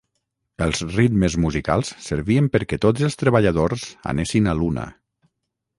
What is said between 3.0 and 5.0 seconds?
els treballadors anessin a l'una